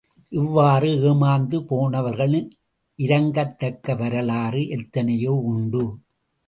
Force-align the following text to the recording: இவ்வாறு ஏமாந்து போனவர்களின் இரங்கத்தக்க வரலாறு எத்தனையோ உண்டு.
இவ்வாறு 0.29 0.89
ஏமாந்து 1.09 1.57
போனவர்களின் 1.69 2.49
இரங்கத்தக்க 2.99 3.95
வரலாறு 3.95 4.67
எத்தனையோ 4.67 5.33
உண்டு. 5.51 5.85